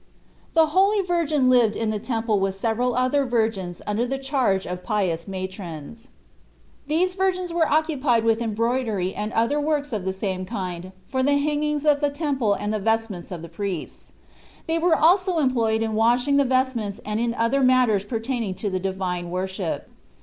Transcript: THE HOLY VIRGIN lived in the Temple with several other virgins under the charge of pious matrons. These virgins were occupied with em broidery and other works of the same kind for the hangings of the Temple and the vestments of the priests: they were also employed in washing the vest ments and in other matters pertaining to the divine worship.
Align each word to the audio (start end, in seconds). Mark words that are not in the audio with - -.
THE 0.53 0.65
HOLY 0.65 1.01
VIRGIN 1.03 1.47
lived 1.47 1.75
in 1.75 1.91
the 1.91 1.99
Temple 1.99 2.39
with 2.39 2.55
several 2.55 2.95
other 2.95 3.23
virgins 3.23 3.83
under 3.85 4.07
the 4.07 4.17
charge 4.17 4.65
of 4.65 4.83
pious 4.83 5.27
matrons. 5.27 6.07
These 6.87 7.13
virgins 7.13 7.53
were 7.53 7.71
occupied 7.71 8.23
with 8.23 8.41
em 8.41 8.55
broidery 8.55 9.13
and 9.13 9.31
other 9.33 9.59
works 9.61 9.93
of 9.93 10.03
the 10.03 10.11
same 10.11 10.43
kind 10.43 10.91
for 11.05 11.21
the 11.21 11.37
hangings 11.37 11.85
of 11.85 11.99
the 12.01 12.09
Temple 12.09 12.55
and 12.55 12.73
the 12.73 12.79
vestments 12.79 13.29
of 13.29 13.43
the 13.43 13.47
priests: 13.47 14.13
they 14.65 14.79
were 14.79 14.97
also 14.97 15.37
employed 15.37 15.83
in 15.83 15.93
washing 15.93 16.37
the 16.37 16.45
vest 16.45 16.75
ments 16.75 16.99
and 17.05 17.19
in 17.19 17.35
other 17.35 17.61
matters 17.61 18.03
pertaining 18.03 18.55
to 18.55 18.71
the 18.71 18.79
divine 18.79 19.29
worship. 19.29 19.87